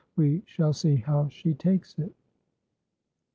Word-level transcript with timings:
We 0.15 0.41
shall 0.47 0.73
see 0.73 0.95
how 0.95 1.27
she 1.27 1.53
takes 1.53 1.99
it." 1.99 2.15